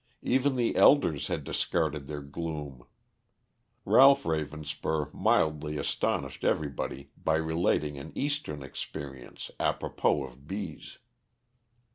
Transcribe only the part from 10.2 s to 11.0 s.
of bees.